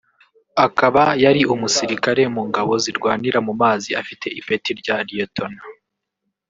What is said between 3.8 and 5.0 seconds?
afite ipeti rya